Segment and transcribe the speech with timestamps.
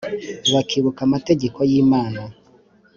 [0.53, 2.21] Bakibuka amategeko yimana